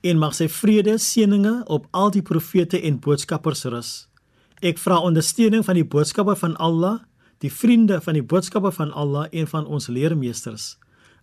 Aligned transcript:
en 0.00 0.18
mag 0.18 0.34
sy 0.36 0.46
vrede, 0.48 0.98
seëninge 0.98 1.62
op 1.66 1.86
al 1.90 2.12
die 2.14 2.22
profete 2.22 2.80
en 2.80 3.00
boodskappers 3.02 3.64
rus. 3.72 3.92
Ek 4.62 4.78
vra 4.82 4.98
ondersteuning 5.06 5.64
van 5.66 5.78
die 5.78 5.86
boodskappe 5.86 6.34
van 6.38 6.56
Allah, 6.56 7.00
die 7.42 7.50
vriende 7.52 8.00
van 8.02 8.18
die 8.18 8.24
boodskappe 8.26 8.72
van 8.74 8.92
Allah 8.92 9.28
en 9.30 9.46
van 9.46 9.66
ons 9.66 9.86
leermeesters. 9.86 10.76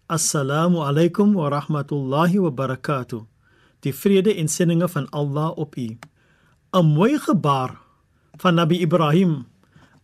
Assalamu 0.07 0.83
alaykum 0.85 1.33
wa 1.35 1.49
rahmatullahi 1.49 2.39
wa 2.39 2.51
barakatuh. 2.51 3.23
Die 3.83 3.93
vrede 3.93 4.35
en 4.35 4.47
seëninge 4.47 4.87
van 4.91 5.09
Allah 5.11 5.51
op 5.57 5.75
u. 5.77 5.97
'n 6.75 6.85
mooi 6.85 7.19
gebaar 7.19 7.77
van 8.37 8.55
Nabi 8.55 8.79
Ibrahim 8.81 9.45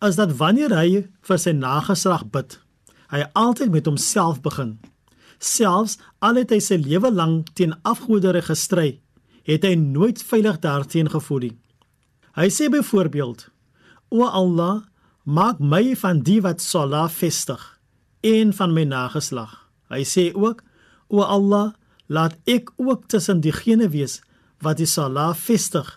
is 0.02 0.16
dat 0.16 0.38
wanneer 0.38 0.72
hy 0.76 1.08
vir 1.22 1.38
sy 1.38 1.52
nageslag 1.52 2.26
bid, 2.32 2.60
hy 3.12 3.26
altyd 3.34 3.72
met 3.72 3.86
homself 3.86 4.42
begin. 4.42 4.80
Selfs 5.42 5.98
al 6.22 6.38
het 6.38 6.52
hy 6.54 6.60
sy 6.62 6.78
lewe 6.78 7.10
lank 7.10 7.50
teen 7.58 7.74
afgodere 7.82 8.44
gestry, 8.46 9.00
het 9.50 9.66
hy 9.66 9.74
nooit 9.74 10.22
veilig 10.22 10.60
daarteen 10.62 11.10
gevoel 11.10 11.48
nie. 11.48 11.56
Hy 12.38 12.48
sê 12.54 12.70
byvoorbeeld: 12.70 13.48
O 14.14 14.28
Allah, 14.30 14.86
maak 15.26 15.60
my 15.60 15.96
van 15.98 16.22
die 16.22 16.40
wat 16.46 16.62
sala 16.62 17.08
vestig 17.10 17.62
en 18.22 18.54
van 18.54 18.76
my 18.76 18.86
nageslag. 18.86 19.58
Hy 19.90 20.06
sê 20.06 20.30
ook: 20.38 20.62
O 21.10 21.26
Allah, 21.26 21.74
laat 22.06 22.38
ek 22.46 22.70
ook 22.78 23.08
tussen 23.10 23.42
diegene 23.42 23.90
wees 23.90 24.20
wat 24.62 24.78
die 24.78 24.90
sala 24.90 25.32
vestig 25.34 25.90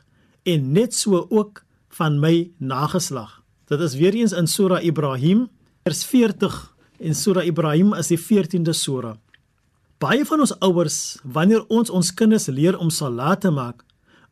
en 0.49 0.73
net 0.73 0.95
so 0.97 1.27
ook 1.29 1.65
van 1.99 2.17
my 2.21 2.51
nageslag. 2.59 3.43
Dit 3.69 3.81
is 3.81 3.97
weer 4.01 4.15
eens 4.15 4.33
in 4.33 4.47
Sura 4.47 4.81
Ibrahim 4.81 5.49
vers 5.85 6.05
40 6.05 6.57
en 6.99 7.15
Sura 7.15 7.45
Ibrahim 7.45 7.93
is 7.95 8.09
die 8.13 8.19
14de 8.21 8.73
sura. 8.73 9.17
Baie 10.03 10.25
van 10.27 10.43
ons 10.43 10.55
ouers, 10.59 10.99
wanneer 11.23 11.63
ons 11.73 11.91
ons 11.91 12.15
kinders 12.19 12.49
leer 12.51 12.79
om 12.79 12.91
salat 12.91 13.45
te 13.45 13.51
maak, 13.55 13.85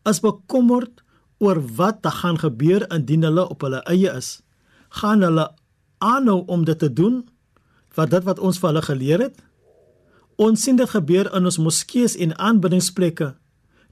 is 0.09 0.21
bekommerd 0.23 1.03
oor 1.43 1.61
wat 1.79 2.03
te 2.03 2.11
gaan 2.11 2.39
gebeur 2.39 2.85
indien 2.95 3.23
hulle 3.27 3.45
op 3.51 3.63
hulle 3.67 3.83
eie 3.91 4.11
is. 4.11 4.41
Gaan 5.01 5.23
hulle 5.23 5.49
aanhou 6.03 6.43
om 6.51 6.65
dit 6.67 6.79
te 6.79 6.91
doen 6.91 7.23
wat 7.95 8.11
dit 8.11 8.25
wat 8.27 8.41
ons 8.41 8.59
vir 8.59 8.71
hulle 8.73 8.85
geleer 8.87 9.25
het? 9.29 9.39
Ons 10.41 10.65
sien 10.65 10.77
dit 10.77 10.91
gebeur 10.91 11.29
in 11.37 11.47
ons 11.47 11.61
moskeeë 11.63 12.17
en 12.25 12.35
aanbiddingsplekke. 12.39 13.33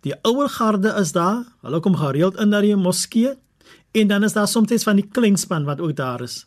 Die 0.02 0.16
ouer 0.26 0.48
garde 0.48 0.94
is 0.98 1.12
daar, 1.12 1.44
hulle 1.62 1.80
kom 1.84 1.98
gereeld 2.00 2.38
in 2.40 2.50
na 2.50 2.62
die 2.64 2.76
moskee 2.76 3.36
en 3.92 4.08
dan 4.08 4.24
is 4.24 4.34
daar 4.34 4.48
soms 4.48 4.86
van 4.86 4.98
die 4.98 5.06
kleinspan 5.06 5.66
wat 5.68 5.80
ook 5.80 5.94
daar 5.96 6.22
is. 6.24 6.46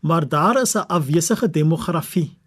Maar 0.00 0.28
daar 0.28 0.60
is 0.62 0.74
'n 0.74 0.86
afwesige 0.88 1.50
demografie. 1.50 2.38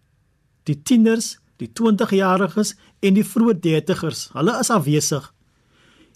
Die 0.63 0.81
tieners, 0.81 1.39
die 1.61 1.69
20-jariges 1.71 2.75
en 2.99 3.15
die 3.17 3.25
vroeë 3.25 3.59
30ers, 3.63 4.29
hulle 4.35 4.57
is 4.59 4.71
afwesig. 4.73 5.31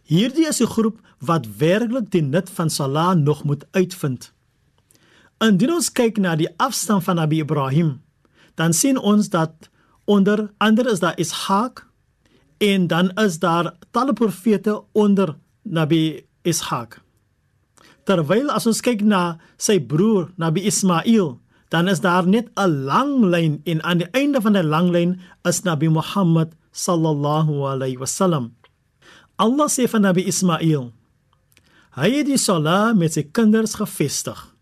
Hierdie 0.10 0.48
is 0.48 0.62
'n 0.62 0.68
groep 0.68 1.00
wat 1.20 1.48
werklik 1.58 2.12
die 2.12 2.22
nut 2.22 2.50
van 2.50 2.70
Salah 2.70 3.16
nog 3.16 3.44
moet 3.44 3.66
uitvind. 3.72 4.34
Indien 5.40 5.74
ons 5.74 5.92
kyk 5.92 6.18
na 6.18 6.36
die 6.36 6.50
afstand 6.58 7.04
van 7.04 7.16
Nabi 7.16 7.40
Ibrahim, 7.40 8.02
dan 8.56 8.74
sien 8.74 8.98
ons 8.98 9.30
dat 9.30 9.70
onder 10.06 10.52
andere 10.58 10.92
is 10.92 11.00
daar 11.00 11.20
Ishaq 11.20 11.86
en 12.58 12.88
dan 12.88 13.12
is 13.16 13.40
daar 13.40 13.76
talle 13.92 14.14
profete 14.14 14.84
onder 14.92 15.38
Nabi 15.64 16.26
Ishaq. 16.44 17.00
Terwyl 18.04 18.50
as 18.50 18.66
ons 18.66 18.82
kyk 18.82 19.02
na 19.02 19.38
sy 19.58 19.80
broer 19.80 20.32
Nabi 20.36 20.66
Ismail, 20.66 21.40
dan 21.70 21.88
is 21.88 22.02
daar 22.02 22.28
net 22.28 22.50
'n 22.54 22.84
lang 22.90 23.24
lyn 23.24 23.62
en 23.64 23.84
aan 23.84 23.98
die 23.98 24.12
einde 24.12 24.42
van 24.42 24.54
die 24.54 24.64
lang 24.64 24.90
lyn 24.90 25.22
is 25.44 25.62
Nabi 25.62 25.90
Muhammad 25.90 26.54
sallallahu 26.72 27.64
alayhi 27.66 27.98
wasallam. 27.98 28.56
Allah 29.36 29.70
sê 29.70 29.90
van 29.90 30.02
Nabi 30.02 30.24
Ismail: 30.26 30.92
Hy 31.96 32.10
het 32.12 32.26
die 32.26 32.38
sala 32.38 32.94
met 32.94 33.14
sy 33.14 33.24
kinders 33.32 33.74
gevestig. 33.74 34.56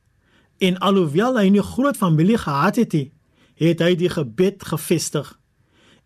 En 0.58 0.78
alhoewel 0.78 1.38
hy 1.38 1.50
nie 1.50 1.62
groot 1.62 1.98
familie 1.98 2.38
gehad 2.38 2.76
het 2.76 2.94
nie, 2.94 3.12
het 3.56 3.80
hy 3.80 3.96
die 3.96 4.10
gebed 4.10 4.64
gevestig. 4.64 5.40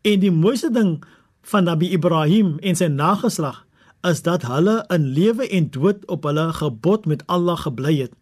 En 0.01 0.19
die 0.19 0.31
mooiste 0.31 0.71
ding 0.71 1.03
van 1.41 1.63
Nabi 1.63 1.91
Ibrahim 1.91 2.57
en 2.59 2.75
sy 2.75 2.89
nageslag 2.91 3.65
is 4.07 4.21
dat 4.25 4.43
hulle 4.49 4.81
in 4.89 5.05
lewe 5.13 5.47
en 5.47 5.69
dood 5.69 6.05
op 6.09 6.23
hulle 6.23 6.49
gebod 6.53 7.05
met 7.05 7.23
Allah 7.27 7.57
gebly 7.57 7.95
het. 8.01 8.13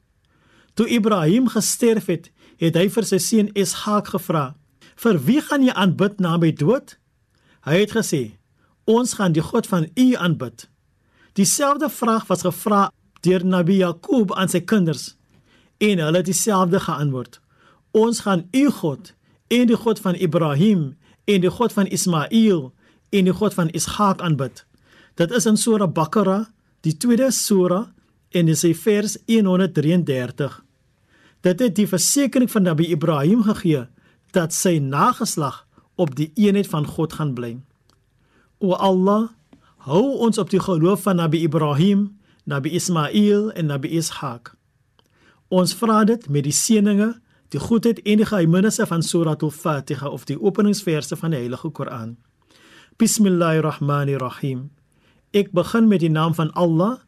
Toe 0.73 0.87
Ibrahim 0.87 1.47
gesterf 1.47 2.05
het, 2.05 2.31
het 2.59 2.75
hy 2.75 2.87
vir 2.91 3.07
sy 3.07 3.19
seun 3.23 3.51
Ishak 3.55 4.11
gevra: 4.13 4.55
"Vir 4.95 5.19
wie 5.25 5.41
gaan 5.41 5.63
jy 5.63 5.73
aanbid 5.73 6.19
na 6.19 6.37
my 6.37 6.51
dood?" 6.51 6.97
Hy 7.65 7.79
het 7.79 7.91
gesê: 7.91 8.37
"Ons 8.85 9.13
gaan 9.13 9.31
die 9.33 9.41
God 9.41 9.67
van 9.67 9.87
U 9.95 10.15
aanbid." 10.15 10.67
Dieselfde 11.33 11.89
vraag 11.89 12.27
was 12.27 12.41
gevra 12.41 12.91
deur 13.21 13.45
Nabi 13.45 13.77
Jakob 13.77 14.33
aan 14.33 14.49
sy 14.49 14.59
kinders 14.59 15.15
en 15.77 15.99
hulle 15.99 16.17
het 16.17 16.25
dieselfde 16.25 16.79
geantwoord: 16.79 17.39
"Ons 17.91 18.19
gaan 18.19 18.47
U 18.51 18.69
God 18.69 19.13
en 19.47 19.67
die 19.67 19.75
God 19.75 19.99
van 19.99 20.15
Ibrahim 20.15 20.97
en 21.25 21.41
die 21.41 21.49
God 21.49 21.73
van 21.73 21.87
Ismail 21.87 22.73
en 23.09 23.25
die 23.25 23.33
God 23.33 23.53
van 23.53 23.69
Ishak 23.69 24.21
aanbid." 24.21 24.65
Dit 25.15 25.31
is 25.31 25.45
in 25.45 25.57
Sura 25.57 25.87
Bakara, 25.87 26.49
die 26.81 26.97
tweede 26.97 27.31
sura 27.31 27.93
en 28.31 28.45
dis 28.45 28.63
in 28.63 28.75
vers 28.75 29.17
133. 29.27 30.68
Dit 31.41 31.59
het 31.59 31.75
die 31.75 31.87
versekering 31.87 32.51
van 32.51 32.67
Nabi 32.67 32.89
Ibrahim 32.91 33.43
gegee 33.47 33.87
dat 34.35 34.53
sy 34.53 34.77
nageslag 34.83 35.65
op 35.95 36.15
die 36.15 36.31
eenheid 36.35 36.67
van 36.67 36.85
God 36.85 37.13
gaan 37.13 37.33
bly. 37.33 37.57
O 38.59 38.75
Allah, 38.75 39.29
hou 39.87 40.19
ons 40.19 40.37
op 40.37 40.51
die 40.51 40.59
geloof 40.59 41.07
van 41.07 41.15
Nabi 41.15 41.41
Ibrahim, 41.47 42.19
Nabi 42.43 42.75
Ismail 42.75 43.51
en 43.51 43.71
Nabi 43.71 43.95
Ishaq. 43.99 44.53
Ons 45.47 45.73
vra 45.73 46.03
dit 46.03 46.27
met 46.29 46.43
die 46.43 46.53
seëninge, 46.53 47.13
die 47.49 47.59
goedheid 47.59 48.01
en 48.05 48.21
die 48.21 48.27
geheimenisse 48.27 48.85
van 48.85 49.01
Surah 49.01 49.39
Al-Fatiha 49.39 50.09
of 50.09 50.27
die 50.29 50.37
openingsverse 50.37 51.15
van 51.17 51.33
die 51.33 51.39
Heilige 51.39 51.71
Koran. 51.71 52.17
Bismillahirrahmanirrahim. 52.99 54.67
Ek 55.31 55.53
begin 55.55 55.87
met 55.87 56.03
die 56.03 56.11
naam 56.11 56.35
van 56.37 56.51
Allah, 56.53 56.99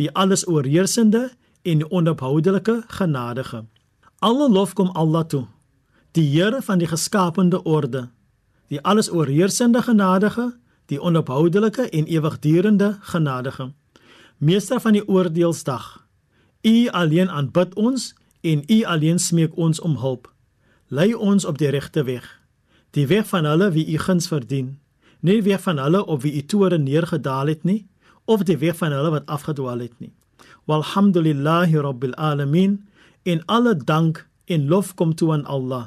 die 0.00 0.08
alles 0.16 0.46
oorheersende 0.48 1.32
en 1.62 1.90
onophoudelike 1.90 2.82
genadige. 2.86 3.64
Alle 4.18 4.50
lof 4.50 4.72
kom 4.72 4.88
Allah 4.88 5.24
toe, 5.24 5.46
die 6.10 6.26
Here 6.30 6.62
van 6.62 6.78
die 6.78 6.86
geskapende 6.86 7.62
orde, 7.62 8.08
die 8.68 8.80
alles 8.80 9.10
oorheersende 9.10 9.82
genadige, 9.82 10.52
die 10.86 11.00
onophoudelike 11.00 11.88
en 11.88 12.04
ewigdurende 12.04 12.96
genadige. 13.00 13.72
Meester 14.36 14.80
van 14.80 14.92
die 14.92 15.08
oordeelsdag. 15.08 16.06
U 16.62 16.88
alleen 16.88 17.30
aanbid 17.30 17.74
ons 17.74 18.14
en 18.40 18.62
u 18.66 18.82
alleen 18.84 19.18
smeek 19.18 19.56
ons 19.56 19.80
om 19.80 19.96
hulp. 19.96 20.32
Lei 20.88 21.14
ons 21.14 21.44
op 21.44 21.58
die 21.58 21.68
regte 21.68 22.04
weg, 22.04 22.40
die 22.90 23.06
weg 23.06 23.26
van 23.26 23.44
hulle 23.44 23.70
wie 23.70 23.86
u 23.94 23.98
guns 23.98 24.28
verdien 24.28 24.82
nie 25.22 25.38
die 25.38 25.50
weg 25.52 25.62
van 25.62 25.78
hulle 25.78 26.02
op 26.04 26.22
wie 26.22 26.34
u 26.34 26.42
toore 26.46 26.78
neergedaal 26.78 27.46
het 27.46 27.62
nie 27.64 27.86
of 28.24 28.42
die 28.46 28.58
weg 28.58 28.76
van 28.76 28.92
hulle 28.92 29.10
wat 29.10 29.26
afgedwaal 29.26 29.78
het 29.78 29.94
nie. 29.98 30.12
Walhamdulillahi 30.64 31.80
rabbil 31.80 32.14
alamin. 32.14 32.88
In 33.22 33.42
alle 33.46 33.76
dank 33.76 34.28
en 34.44 34.68
lof 34.68 34.94
kom 34.94 35.14
toe 35.14 35.32
aan 35.32 35.44
Allah. 35.44 35.86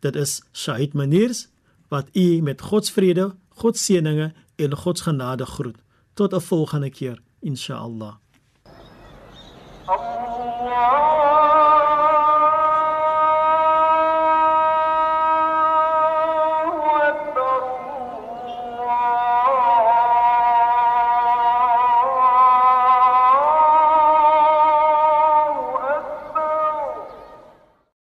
Dit 0.00 0.16
is 0.16 0.42
Shahid 0.52 0.94
Maniers 0.94 1.48
wat 1.88 2.08
u 2.12 2.40
met 2.42 2.60
God 2.60 2.86
se 2.86 2.92
vrede, 2.92 3.34
God 3.48 3.76
se 3.76 3.84
seëninge 3.84 4.32
en 4.56 4.76
God 4.76 4.98
se 4.98 5.04
genade 5.04 5.46
groet. 5.46 5.76
Tot 6.14 6.32
'n 6.32 6.40
volgende 6.40 6.90
keer, 6.90 7.18
insha 7.40 7.74
Allah. 7.74 8.14
Allah 9.86 11.15